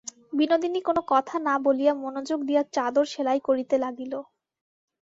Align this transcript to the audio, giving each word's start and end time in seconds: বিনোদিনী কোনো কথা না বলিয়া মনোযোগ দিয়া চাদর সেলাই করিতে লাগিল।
বিনোদিনী 0.33 0.79
কোনো 0.81 1.01
কথা 1.09 1.35
না 1.47 1.55
বলিয়া 1.65 1.93
মনোযোগ 2.03 2.39
দিয়া 2.45 2.61
চাদর 2.73 3.05
সেলাই 3.13 3.39
করিতে 3.47 3.75
লাগিল। 3.79 4.13